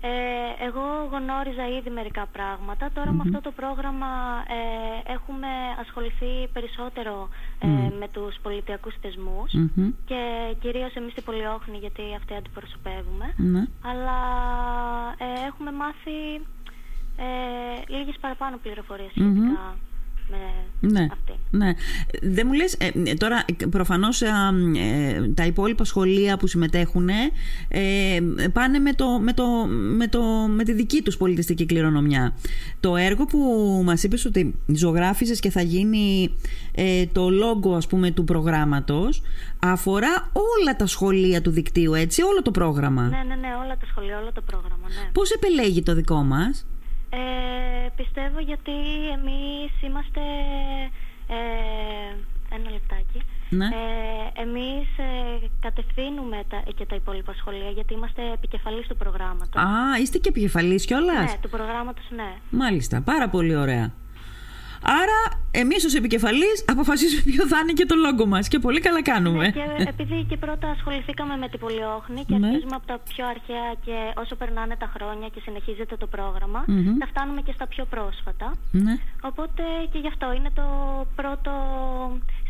Ε, 0.00 0.06
ωραία. 0.08 0.28
Ε, 0.60 0.66
εγώ 0.66 0.86
γνώριζα 1.12 1.66
ήδη 1.78 1.90
μερικά 1.90 2.26
πράγματα. 2.32 2.90
Τώρα 2.94 3.12
με 3.12 3.22
αυτό 3.26 3.40
το 3.40 3.50
πρόγραμμα 3.50 4.12
ε, 4.58 5.12
έχουμε 5.12 5.48
ασχοληθεί 5.80 6.48
περισσότερο 6.52 7.28
ε, 7.58 7.66
με 8.00 8.08
τους 8.12 8.36
πολιτιακούς 8.42 8.94
θεσμούς 9.00 9.52
Μμμ. 9.52 9.90
και 10.04 10.20
κυρίως 10.60 10.94
εμείς 10.94 11.12
στην 11.12 11.24
Πολιόχνη 11.24 11.76
γιατί 11.78 12.02
αυτή 12.16 12.34
αντιπροσωπεύουμε. 12.34 13.26
Ναι. 13.36 13.62
Αλλά 13.90 14.18
ε, 15.18 15.46
έχουμε 15.46 15.72
μάθει 15.72 16.18
ε, 17.16 17.28
λίγες 17.96 18.16
παραπάνω 18.20 18.56
πληροφορίες 18.62 19.10
σχετικά 19.10 19.78
με 20.30 20.88
Ναι, 20.88 21.06
αυτή. 21.12 21.32
ναι. 21.50 21.72
Δεν 22.22 22.44
μου 22.46 22.52
λες, 22.52 22.72
ε, 22.72 22.90
ε, 23.04 23.14
τώρα 23.14 23.44
ε, 23.62 23.66
προφανώς 23.66 24.22
ε, 24.22 24.28
ε, 24.76 25.28
τα 25.34 25.46
υπόλοιπα 25.46 25.84
σχολεία 25.84 26.36
που 26.36 26.46
συμμετέχουν 26.46 27.08
ε, 27.08 28.20
πάνε 28.52 28.78
με, 28.78 28.92
το, 28.92 29.18
με, 29.20 29.32
το, 29.32 29.46
με, 29.96 30.06
το, 30.08 30.22
με 30.48 30.64
τη 30.64 30.72
δική 30.72 31.02
τους 31.02 31.16
πολιτιστική 31.16 31.66
κληρονομιά. 31.66 32.34
Το 32.80 32.96
έργο 32.96 33.24
που 33.24 33.38
μας 33.84 34.02
είπες 34.02 34.24
ότι 34.24 34.54
ζωγράφισες 34.66 35.40
και 35.40 35.50
θα 35.50 35.62
γίνει 35.62 36.34
ε, 36.74 37.06
το 37.06 37.30
λόγο 37.30 37.74
ας 37.74 37.86
πούμε 37.86 38.10
του 38.10 38.24
προγράμματος 38.24 39.22
αφορά 39.58 40.30
όλα 40.32 40.76
τα 40.76 40.86
σχολεία 40.86 41.40
του 41.42 41.50
δικτύου, 41.50 41.94
έτσι, 41.94 42.22
όλο 42.22 42.42
το 42.42 42.50
πρόγραμμα. 42.50 43.02
Ναι, 43.02 43.16
ναι, 43.16 43.34
ναι, 43.34 43.48
όλα 43.64 43.76
τα 43.80 43.86
σχολεία, 43.86 44.18
όλο 44.18 44.32
το 44.32 44.40
πρόγραμμα, 44.40 44.88
ναι. 44.88 45.10
Πώς 45.12 45.30
επελέγει 45.30 45.82
το 45.82 45.94
δικό 45.94 46.22
μας; 46.22 46.66
Ε, 47.10 47.88
πιστεύω 47.96 48.38
γιατί 48.40 48.72
εμείς 49.16 49.82
είμαστε... 49.82 50.20
Ε, 51.28 52.14
ένα 52.54 52.70
λεπτάκι. 52.70 53.20
Ναι. 53.50 53.64
Ε, 53.64 54.42
εμείς 54.42 54.86
ε, 54.98 55.46
κατευθύνουμε 55.60 56.44
τα, 56.48 56.62
και 56.76 56.86
τα 56.86 56.94
υπόλοιπα 56.94 57.34
σχολεία 57.38 57.70
γιατί 57.70 57.94
είμαστε 57.94 58.32
επικεφαλής 58.32 58.86
του 58.86 58.96
προγράμματος. 58.96 59.62
Α, 59.62 59.98
είστε 60.00 60.18
και 60.18 60.28
επικεφαλής 60.28 60.84
κιόλας; 60.84 61.32
Ναι, 61.32 61.38
του 61.40 61.48
προγράμματος 61.48 62.04
ναι. 62.10 62.32
Μάλιστα, 62.50 63.00
πάρα 63.00 63.28
πολύ 63.28 63.56
ωραία. 63.56 63.92
Άρα, 64.82 65.47
εμείς 65.50 65.84
ως 65.84 65.94
επικεφαλής 65.94 66.64
αποφασίζουμε 66.66 67.22
ποιο 67.24 67.46
θα 67.46 67.58
είναι 67.62 67.72
και 67.72 67.84
το 67.86 67.94
λόγο 67.94 68.26
μας 68.26 68.48
και 68.48 68.58
πολύ 68.58 68.80
καλά 68.80 69.02
κάνουμε. 69.02 69.44
Ναι, 69.44 69.50
και 69.50 69.88
επειδή 69.88 70.24
και 70.28 70.36
πρώτα 70.36 70.68
ασχοληθήκαμε 70.70 71.36
με 71.36 71.48
την 71.48 71.58
πολιόχνη 71.58 72.24
και 72.28 72.36
Ναι. 72.36 72.46
αρχίζουμε 72.46 72.74
από 72.80 72.86
τα 72.86 72.98
πιο 73.10 73.26
αρχαία 73.26 73.68
και 73.84 73.96
όσο 74.22 74.34
περνάνε 74.36 74.76
τα 74.76 74.92
χρόνια 74.94 75.28
και 75.34 75.40
συνεχίζεται 75.44 75.96
το 75.96 76.06
πρόγραμμα, 76.06 76.64
Μμμ. 76.66 76.96
θα 76.98 77.06
φτάνουμε 77.06 77.40
και 77.40 77.52
στα 77.54 77.66
πιο 77.66 77.84
πρόσφατα. 77.84 78.54
Ναι. 78.70 78.94
Οπότε 79.22 79.62
και 79.92 79.98
γι' 79.98 80.06
αυτό 80.14 80.26
είναι 80.36 80.50
το 80.54 80.66
πρώτο 81.14 81.52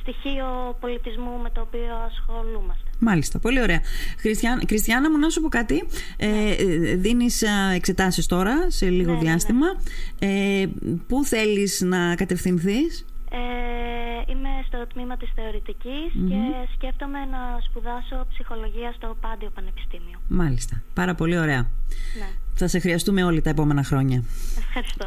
στοιχείο 0.00 0.76
πολιτισμού 0.80 1.38
με 1.42 1.50
το 1.50 1.60
οποίο 1.60 1.94
ασχολούμαστε. 2.08 2.82
Μάλιστα, 2.98 3.38
πολύ 3.38 3.60
ωραία. 3.60 3.80
Χριστιαν... 4.18 4.66
Κριστιανά 4.66 5.10
μου, 5.10 5.18
να 5.18 5.28
σου 5.30 5.40
πω 5.40 5.48
κάτι. 5.48 5.84
Ε, 6.16 6.28
ε, 6.50 6.64
δίνεις 6.96 7.42
α, 7.42 7.70
εξετάσεις 7.74 8.26
τώρα, 8.26 8.70
σε 8.70 8.88
λίγο 8.90 9.10
Ναι, 9.10 9.16
ναι, 9.16 9.22
διάστημα. 9.22 9.66
Ε, 10.18 10.66
πού 11.08 11.24
θέλεις 11.24 11.80
να 11.80 12.14
κατευθυνθείς; 12.14 12.97
Ε, 13.30 14.32
είμαι 14.32 14.48
στο 14.66 14.86
τμήμα 14.92 15.16
της 15.16 15.30
θεωρητικης 15.34 16.12
και 16.28 16.40
σκέφτομαι 16.74 17.18
να 17.18 17.60
σπουδάσω 17.60 18.26
ψυχολογία 18.28 18.92
στο 18.96 19.16
Πάντιο 19.20 19.50
Πανεπιστήμιο. 19.54 20.18
Μάλιστα. 20.28 20.82
Πάρα 20.94 21.14
πολύ 21.14 21.38
ωραία. 21.38 21.70
Ναι. 22.18 22.28
Θα 22.54 22.68
σε 22.68 22.78
χρειαστούμε 22.78 23.24
όλοι 23.24 23.40
τα 23.40 23.50
επόμενα 23.50 23.82
χρόνια. 23.82 24.24
Ευχαριστώ. 24.58 25.06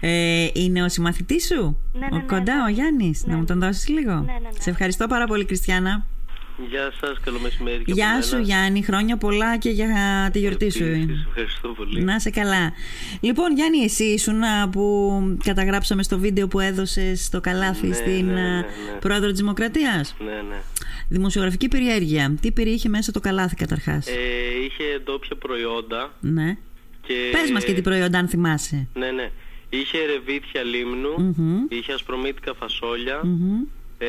Ε, 0.00 0.48
είναι 0.52 0.82
ο 0.82 0.88
συμμαθητής 0.88 1.46
σου, 1.46 1.78
Ναι, 1.92 2.06
ο 2.12 2.14
ναι, 2.14 2.20
ναι, 2.20 2.26
κοντά, 2.26 2.56
ναι. 2.56 2.62
ο 2.62 2.68
Γιάννης; 2.68 3.24
Ναι, 3.26 3.32
Να 3.32 3.38
μου 3.38 3.44
τον 3.44 3.58
ναι. 3.58 3.66
δώσεις 3.66 3.88
λίγο; 3.88 4.12
Ναι, 4.14 4.20
ναι, 4.20 4.38
ναι. 4.38 4.60
Σε 4.60 4.70
ευχαριστώ 4.70 5.06
πάρα 5.06 5.26
πολύ, 5.26 5.44
Κριστιανά. 5.44 6.06
Γεια 6.70 6.92
σας, 7.00 7.20
καλό 7.24 7.38
μεσημέρι 7.38 7.84
και 7.84 7.92
Γεια 7.92 8.12
από 8.14 8.22
σου, 8.22 8.32
μένα. 8.34 8.44
Γιάννη. 8.44 8.82
Χρόνια 8.82 9.16
πολλά 9.16 9.56
και 9.58 9.70
για 9.70 10.30
τη 10.32 10.38
γιορτή 10.38 10.70
σου. 10.70 10.84
Επίσης, 10.84 11.24
ευχαριστώ 11.28 11.68
πολύ. 11.68 12.02
Να 12.02 12.18
σε 12.18 12.30
καλά. 12.30 12.72
Λοιπόν, 13.20 13.52
Γιάννη, 13.54 13.78
εσύ 13.78 14.04
ήσουν 14.04 14.42
α, 14.42 14.68
που 14.68 15.36
καταγράψαμε 15.44 16.02
στο 16.02 16.18
βίντεο 16.18 16.48
που 16.48 16.60
έδωσες 16.60 17.24
στο 17.24 17.40
καλάθι 17.40 17.86
Ναι, 17.86 17.94
στην 17.94 18.24
ναι, 18.26 18.32
ναι, 18.32 18.40
α, 18.40 18.54
ναι. 18.56 18.98
πρόεδρο 19.00 19.30
της 19.30 19.40
Δημοκρατίας; 19.40 20.16
Ναι, 20.24 20.32
ναι. 20.48 20.56
Δημοσιογραφική 21.08 21.68
περιέργεια. 21.68 22.34
Τι 22.40 22.52
περιείχε 22.52 22.88
μέσα 22.88 23.12
το 23.12 23.20
καλάθι 23.20 23.54
καταρχάς; 23.54 24.06
Ε, 24.06 24.12
είχε 24.66 25.00
ντόπια 25.04 25.36
προϊόντα 25.36 26.14
Ναι. 26.20 26.56
και... 27.06 27.14
Πες 27.32 27.50
μας 27.50 27.64
και 27.64 27.72
τι 27.72 27.82
προϊόντα 27.82 28.18
αν 28.18 28.28
θυμάσαι. 28.28 28.88
Ναι, 28.94 29.10
ναι. 29.10 29.30
Είχε 29.70 29.98
ρεβίθια 30.06 30.62
λίμνου, 30.62 31.32
Μμμ. 31.36 31.56
είχε 31.68 31.92
ασπρομήτικα 31.92 32.54
φασόλια, 32.54 33.20
Μμμ. 33.24 33.60
ε, 33.98 34.06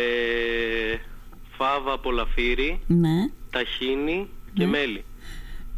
φάβα 1.58 1.92
από 1.94 2.12
λαφύρι, 2.12 2.80
Ναι. 2.88 3.30
ταχίνι 3.52 4.28
και 4.54 4.66
μέλι. 4.68 5.04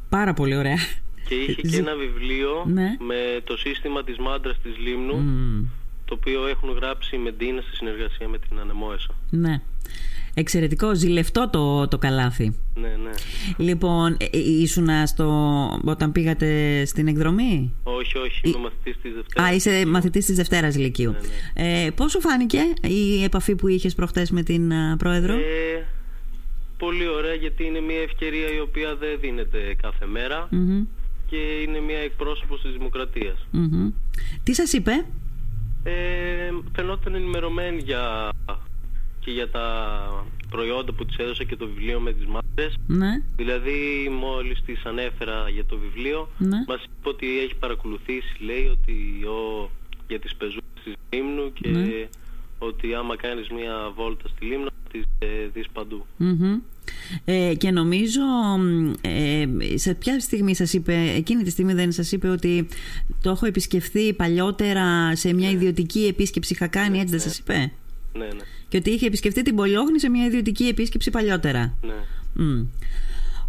Πάρα 0.09 0.33
πολύ 0.33 0.55
ωραία. 0.55 0.77
Και 1.27 1.35
είχε 1.35 1.61
και 1.61 1.77
ένα 1.77 1.95
βιβλίο 1.95 2.63
Ναι. 2.67 2.95
με 2.99 3.41
το 3.43 3.57
σύστημα 3.57 4.03
της 4.03 4.17
μάντρας 4.17 4.57
της 4.63 4.77
Λίμνου, 4.77 5.15
Μμ. 5.17 5.65
το 6.05 6.13
οποίο 6.13 6.47
έχουν 6.47 6.69
γράψει 6.71 7.17
με 7.17 7.31
Ντίνα 7.31 7.61
στη 7.61 7.75
συνεργασία 7.75 8.27
με 8.27 8.37
την 8.39 8.59
Ανεμόεσα. 8.59 9.13
Ναι. 9.29 9.61
Εξαιρετικό, 10.39 10.95
ζηλευτό 10.95 11.49
το, 11.51 11.87
το 11.87 11.97
καλάθι. 11.97 12.55
Ναι, 12.75 12.87
ναι. 12.87 13.09
Λοιπόν, 13.57 14.17
ε, 14.19 14.25
ε, 14.25 14.37
ήσουνα 14.61 15.05
στο, 15.05 15.27
όταν 15.85 16.11
πήγατε 16.11 16.81
στην 16.85 17.07
εκδρομή; 17.07 17.73
Όχι, 17.83 18.17
όχι, 18.17 18.41
είμαι 18.43 18.57
μαθητής 18.57 18.97
της 19.01 19.13
Δευτέρας. 19.13 19.49
Α, 19.49 19.53
είσαι 19.53 19.85
μαθητής 19.85 20.25
της 20.25 20.35
Δευτέρας 20.35 20.77
Λυκείου. 20.77 21.15
Ναι, 21.55 21.85
Ε, 21.85 21.89
πώς 21.91 22.11
σου 22.11 22.21
φάνηκε 22.21 22.59
η 22.81 23.23
επαφή 23.23 23.55
που 23.55 23.67
είχες 23.67 23.95
προχτές 23.95 24.31
με 24.31 24.43
την 24.43 24.73
α, 24.73 24.95
Πρόεδρο; 24.97 25.33
Ε, 25.33 25.85
πολύ 26.77 27.07
ωραία 27.07 27.33
γιατί 27.33 27.63
είναι 27.65 27.79
μια 27.79 28.01
ευκαιρία 28.01 28.53
η 28.55 28.59
οποία 28.59 28.95
δεν 28.95 29.17
δίνεται 29.21 29.75
κάθε 29.81 30.05
μέρα 30.05 30.47
Μμμ, 30.51 30.83
και 31.29 31.37
είναι 31.37 31.79
μια 31.79 31.97
εκπρόσωπος 31.97 32.61
της 32.61 32.71
Δημοκρατίας. 32.71 33.47
μμμ. 33.51 33.89
Τι 34.43 34.53
σας 34.53 34.73
είπε; 34.73 35.05
Ε, 35.83 35.91
φαινόταν 36.75 37.15
ενημερωμένη 37.15 37.81
για, 37.85 38.29
και 39.29 39.35
για 39.35 39.49
τα 39.49 39.65
προϊόντα 40.49 40.91
που 40.93 41.05
της 41.05 41.17
έδωσα 41.17 41.43
και 41.43 41.55
το 41.55 41.67
βιβλίο 41.67 41.99
με 41.99 42.13
τις 42.13 42.25
μάτρες. 42.25 42.73
Ναι. 42.87 43.21
Δηλαδή 43.35 44.09
μόλις 44.19 44.61
της 44.65 44.85
ανέφερα 44.85 45.49
για 45.49 45.65
το 45.65 45.77
βιβλίο 45.77 46.29
Ναι. 46.37 46.57
μας 46.67 46.83
είπε 46.83 47.09
ότι 47.09 47.39
έχει 47.39 47.55
παρακολουθήσει 47.55 48.43
λέει 48.43 48.65
ότι 48.71 48.93
ο, 49.25 49.69
για 50.07 50.19
τις 50.19 50.35
πεζούες 50.35 50.63
της 50.83 50.93
Λίμνου 51.09 51.53
και 51.53 51.69
Ναι. 51.69 52.07
ότι 52.59 52.93
άμα 52.93 53.15
κάνεις 53.15 53.49
μια 53.49 53.91
βόλτα 53.95 54.27
στη 54.27 54.45
Λίμνο 54.45 54.65
θα 54.83 54.89
τις 54.91 55.03
ε, 55.19 55.27
δεις 55.53 55.65
παντού. 55.73 56.05
Μμμ. 56.17 56.57
Ε, 57.25 57.53
και 57.57 57.71
νομίζω 57.71 58.21
μ, 58.59 58.91
ε, 59.01 59.47
σε 59.77 59.93
ποια 59.93 60.19
στιγμή 60.19 60.55
σας 60.55 60.73
είπε 60.73 61.13
εκείνη 61.15 61.43
τη 61.43 61.49
στιγμή 61.49 61.73
δεν 61.73 61.91
σας 61.91 62.11
είπε 62.11 62.27
ότι 62.29 62.67
το 63.21 63.29
έχω 63.29 63.45
επισκεφθεί 63.45 64.13
παλιότερα 64.13 65.15
σε 65.15 65.33
μια 65.33 65.49
ιδιωτική 65.49 66.05
επίσκεψη 66.05 66.53
είχα 66.53 66.67
κάνει 66.67 66.97
έτσι 66.99 67.11
δεν 67.11 67.19
σας 67.19 67.37
είπε; 67.39 67.71
Ναι, 68.13 68.25
ναι, 68.25 68.43
και 68.67 68.77
ότι 68.77 68.89
είχε 68.89 69.05
επισκεφτεί 69.05 69.41
την 69.41 69.55
Πολιόγνη 69.55 69.99
σε 69.99 70.09
μια 70.09 70.25
ιδιωτική 70.25 70.63
επίσκεψη 70.67 71.09
παλιότερα 71.09 71.73
ναι. 71.81 71.93
Μμ. 72.33 72.65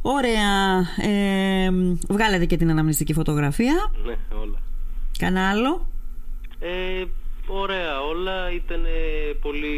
Ωραία 0.02 0.78
ε, 1.00 1.70
μ, 1.70 1.94
βγάλετε 2.08 2.46
και 2.46 2.56
την 2.56 2.70
αναμνηστική 2.70 3.12
φωτογραφία 3.12 3.90
Ναι, 4.06 4.16
όλα. 4.42 4.58
κανένα 5.18 5.48
άλλο; 5.50 5.86
Ε, 6.60 7.04
ωραία, 7.46 8.00
όλα 8.00 8.50
ήταν 8.52 8.80
πολύ... 9.40 9.70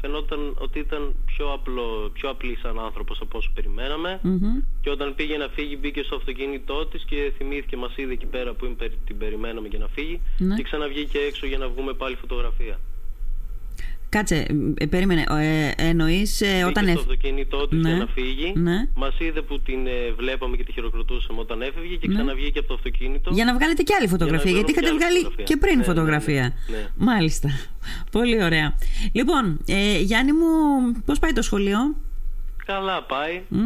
Φαινόταν 0.00 0.54
ότι 0.58 0.78
ήταν 0.78 1.14
πιο, 1.26 1.52
απλό, 1.52 2.10
πιο 2.12 2.30
απλή 2.30 2.56
σαν 2.62 2.78
άνθρωπος 2.78 3.18
από 3.20 3.38
όσο 3.38 3.50
περιμέναμε. 3.54 4.20
Μμμ. 4.22 4.62
Και 4.80 4.90
όταν 4.90 5.14
πήγε 5.14 5.36
να 5.36 5.48
φύγει 5.48 5.78
μπήκε 5.80 6.02
στο 6.02 6.16
αυτοκίνητό 6.16 6.86
της 6.86 7.04
και 7.04 7.32
θυμήθηκε 7.36 7.76
μας 7.76 7.96
είδε 7.96 8.12
εκεί 8.12 8.26
πέρα 8.26 8.52
που 8.52 8.66
την- 8.74 8.90
την 9.06 9.18
περιμέναμε 9.18 9.68
για 9.68 9.78
να 9.78 9.88
φύγει 9.88 10.20
Ναι. 10.38 10.54
και 10.54 10.62
ξαναβγήκε 10.62 11.18
έξω 11.18 11.46
για 11.46 11.58
να 11.58 11.68
βγούμε 11.68 11.92
πάλι 11.92 12.14
φωτογραφία. 12.16 12.80
Κάτσε, 14.16 14.46
ε, 14.78 14.86
περίμενε. 14.86 15.24
Ε, 15.30 15.70
εννοείς 15.88 16.40
ε, 16.40 16.46
Μπήκε 16.46 16.64
όταν 16.64 16.82
στο 16.84 16.92
έφ... 16.92 16.98
αυτοκίνητό 16.98 17.68
της 17.68 17.78
Ναι. 17.82 17.88
για 17.88 17.98
να 17.98 18.06
φύγει. 18.06 18.52
Ναι. 18.56 18.88
Μας 18.94 19.14
είδε 19.18 19.40
που 19.42 19.60
την 19.60 19.86
ε, 19.86 20.12
βλέπαμε 20.16 20.56
και 20.56 20.64
τη 20.64 20.72
χειροκροτούσαμε 20.72 21.40
όταν 21.40 21.62
έφευγε 21.62 21.94
και 21.96 22.06
Ναι. 22.08 22.14
ξαναβγήκε 22.14 22.58
από 22.58 22.68
το 22.68 22.74
αυτοκίνητο. 22.74 23.30
Για 23.32 23.44
να 23.44 23.54
βγάλετε 23.54 23.82
και 23.82 23.94
άλλη 23.98 24.08
φωτογραφία, 24.08 24.50
Για 24.50 24.60
να 24.60 24.66
γιατί 24.66 24.72
είχατε 24.80 24.96
βγάλουμε 24.96 25.18
βγάλει 25.18 25.34
και 25.34 25.42
άλλη 25.42 25.44
και 25.48 25.56
πριν 25.56 25.84
φωτογραφία. 25.84 26.42
Ναι, 26.42 26.48
φωτογραφία. 26.48 26.76
ναι, 26.96 27.04
ναι. 27.06 27.12
Μάλιστα. 27.12 27.48
Πολύ 28.10 28.42
ωραία. 28.44 28.76
Λοιπόν, 29.12 29.60
ε, 29.66 29.98
Γιάννη 30.00 30.32
μου, 30.32 30.46
πώς 31.04 31.18
πάει 31.18 31.32
το 31.32 31.42
σχολείο; 31.42 31.78
Καλά 32.66 33.02
πάει. 33.02 33.42
Μ; 33.48 33.58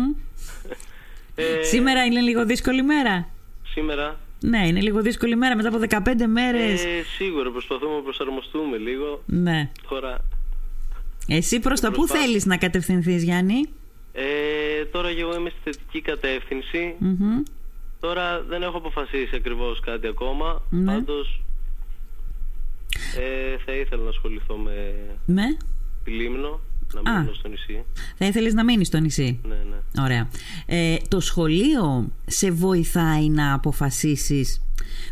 Ε, 1.35 1.63
Σήμερα 1.63 2.05
είναι 2.05 2.21
λίγο 2.21 2.45
δύσκολη 2.47 2.83
μέρα; 2.83 3.29
Σήμερα 3.75 4.17
Ναι, 4.41 4.67
είναι 4.67 4.81
λίγο 4.81 5.01
δύσκολη 5.03 5.37
μέρα 5.37 5.57
μετά 5.57 5.69
από 5.69 5.79
15 5.89 6.27
μέρες. 6.27 6.85
Ε, 6.85 7.03
σίγουρα 7.17 7.51
προσπαθούμε 7.51 7.95
να 7.95 8.01
προσαρμοστούμε 8.03 8.77
λίγο. 8.77 9.23
Ναι. 9.27 9.71
Τώρα, 9.89 10.19
Εσύ 11.29 11.61
προς 11.61 11.81
τα 11.81 11.89
πού 11.91 11.97
Προσπάθεια. 11.97 12.27
θέλεις 12.27 12.47
να 12.47 12.57
κατευθυνθείς, 12.57 13.23
Γιάννη; 13.23 13.69
ε, 14.13 14.85
τώρα 14.93 15.13
και 15.13 15.21
εγώ 15.21 15.35
είμαι 15.37 15.51
στη 15.51 15.59
θετική 15.65 16.01
κατεύθυνση. 16.01 16.95
Μμμ. 16.99 17.43
Τώρα 18.01 18.43
δεν 18.43 18.63
έχω 18.63 18.77
αποφασίσει 18.77 19.37
ακριβώς 19.37 19.81
κάτι 19.81 20.07
ακόμα. 20.07 20.63
Ναι. 20.71 20.93
Πάντως 20.93 21.43
ε, 23.19 23.57
θα 23.65 23.73
ήθελα 23.73 24.03
να 24.03 24.09
ασχοληθώ 24.09 24.57
με 24.57 24.95
Ναι. 25.27 25.47
τη 26.05 26.11
Λίμνο, 26.11 26.61
να 27.03 27.11
Α. 27.13 27.21
μείνω 27.21 27.33
στο 27.35 27.49
νησί. 27.49 27.85
Θα 28.19 28.27
ήθελες 28.27 28.55
να 28.55 28.65
μείνεις 28.65 28.87
στο 28.87 28.99
νησί; 28.99 29.41
Ναι, 29.43 29.55
ναι. 29.55 30.03
Ωραία. 30.05 30.29
Ε, 30.67 30.97
το 31.09 31.21
σχολείο 31.21 32.13
σε 32.27 32.51
βοηθάει 32.51 33.29
να 33.29 33.53
αποφασίσεις 33.55 34.63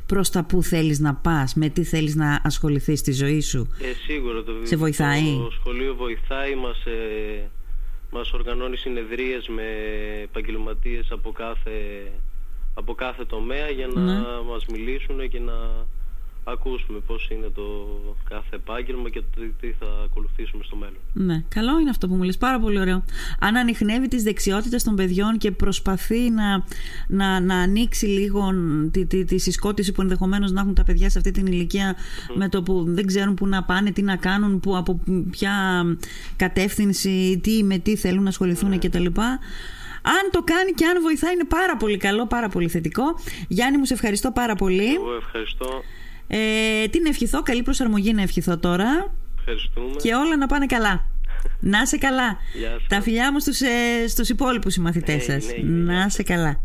προς 0.06 0.30
τα 0.30 0.44
που 0.44 0.62
θέλεις 0.62 0.98
να 0.98 1.14
πας, 1.14 1.54
με 1.54 1.68
τι 1.68 1.84
θέλεις 1.84 2.14
να 2.14 2.40
ασχοληθείς 2.44 2.98
στη 2.98 3.12
ζωή 3.12 3.40
σου; 3.40 3.68
Ε, 3.80 3.92
σίγουρα 4.06 4.42
το, 4.42 4.52
Σε 4.62 4.76
βοηθάει; 4.76 5.36
το 5.36 5.50
σχολείο 5.50 5.94
βοηθάει, 5.94 6.54
μας, 6.54 6.84
ε, 6.84 7.48
μας 8.10 8.32
οργανώνει 8.32 8.76
συνεδρίες 8.76 9.48
με 9.48 9.62
επαγγελματίες 10.22 11.06
από 11.10 11.32
κάθε, 11.32 11.72
από 12.74 12.94
κάθε 12.94 13.24
τομέα 13.24 13.68
για 13.70 13.86
να 13.86 14.00
Ναι. 14.02 14.12
μας 14.50 14.66
μιλήσουν 14.66 15.28
και 15.28 15.38
να 15.40 15.52
ακούσουμε 16.48 16.98
πώς 17.06 17.28
είναι 17.30 17.48
το 17.54 17.64
κάθε 18.28 18.56
επάγγελμα 18.56 19.10
και 19.10 19.20
το 19.20 19.42
τι 19.60 19.72
θα 19.72 19.86
ακολουθήσουμε 20.04 20.64
στο 20.64 20.76
μέλλον. 20.76 20.98
Ναι, 21.12 21.44
καλό 21.48 21.80
είναι 21.80 21.90
αυτό 21.90 22.08
που 22.08 22.14
μου 22.14 22.22
λες, 22.22 22.36
πάρα 22.38 22.60
πολύ 22.60 22.80
ωραίο. 22.80 23.04
Αν 23.40 23.56
ανοιχνεύει 23.56 24.08
τις 24.08 24.22
δεξιότητες 24.22 24.82
των 24.82 24.94
παιδιών 24.94 25.38
και 25.38 25.50
προσπαθεί 25.50 26.30
να, 26.30 26.64
να, 27.08 27.40
να 27.40 27.56
ανοίξει 27.56 28.06
λίγο 28.06 28.52
τη, 28.90 29.06
τη, 29.06 29.24
τη 29.24 29.38
συσκότηση 29.38 29.92
που 29.92 30.02
ενδεχομένως 30.02 30.52
να 30.52 30.60
έχουν 30.60 30.74
τα 30.74 30.84
παιδιά 30.84 31.10
σε 31.10 31.18
αυτή 31.18 31.30
την 31.30 31.46
ηλικία 31.46 31.96
με 32.34 32.48
το 32.48 32.62
που 32.62 32.84
δεν 32.88 33.06
ξέρουν 33.06 33.34
πού 33.34 33.46
να 33.46 33.62
πάνε, 33.62 33.90
τι 33.90 34.02
να 34.02 34.16
κάνουν, 34.16 34.60
που, 34.60 34.76
από 34.76 35.00
ποια 35.30 35.84
κατεύθυνση, 36.36 37.40
τι 37.42 37.62
με 37.64 37.78
τι 37.78 37.96
θέλουν 37.96 38.22
να 38.22 38.28
ασχοληθούν 38.28 38.78
κτλ. 38.78 39.06
Αν 40.08 40.30
το 40.30 40.42
κάνει 40.42 40.72
και 40.72 40.86
αν 40.86 41.02
βοηθάει 41.02 41.32
είναι 41.32 41.44
πάρα 41.44 41.76
πολύ 41.76 41.96
καλό, 41.96 42.26
πάρα 42.26 42.48
πολύ 42.48 42.68
θετικό. 42.68 43.02
Γιάννη 43.48 43.78
μου 43.78 43.84
σε 43.84 43.94
ευχαριστώ 43.94 44.30
πάρα 44.32 44.54
πολύ. 44.54 44.94
Εγώ 44.94 45.14
ευχαριστώ. 45.14 45.82
Ε, 46.28 46.86
τι 46.88 47.00
να 47.02 47.08
ευχηθώ, 47.08 47.42
καλή 47.42 47.62
προσαρμογή 47.62 48.12
να 48.12 48.22
ευχηθώ 48.22 48.58
τώρα 48.58 49.12
Ευχαριστούμε. 49.38 49.94
και 50.02 50.14
όλα 50.14 50.36
να 50.36 50.46
πάνε 50.46 50.66
καλά. 50.66 51.06
Να 51.60 51.86
σε 51.86 51.96
καλά. 51.98 52.36
Γεια 52.58 52.70
σας. 52.70 52.86
Τα 52.88 53.00
φιλιά 53.02 53.32
μου 53.32 53.38
στους, 53.40 53.60
ε, 53.60 54.08
στους 54.08 54.28
υπόλοιπους 54.28 54.72
συμμαθητές 54.72 55.28
Ναι, 55.28 55.40
σας. 55.40 55.52
ναι, 55.62 55.62
ναι, 55.68 55.92
να 55.92 55.98
γεια 56.00 56.08
σε 56.10 56.22
καλά. 56.22 56.60